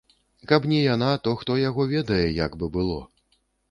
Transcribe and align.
Каб 0.51 0.65
не 0.71 0.79
яна, 0.85 1.11
то 1.23 1.35
хто 1.43 1.61
яго 1.69 1.89
ведае, 1.95 2.27
як 2.45 2.51
бы 2.61 2.75
было. 2.81 3.01